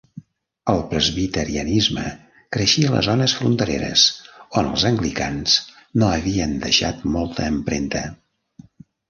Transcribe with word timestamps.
El 0.71 0.79
presbiterianisme 0.93 2.05
creixia 2.57 2.89
a 2.91 2.93
les 2.95 3.09
zones 3.09 3.35
frontereres 3.41 4.07
on 4.63 4.71
els 4.71 4.87
anglicans 4.91 5.59
no 6.05 6.11
havien 6.17 6.57
deixat 6.67 7.07
molta 7.19 7.47
empremta. 7.53 8.05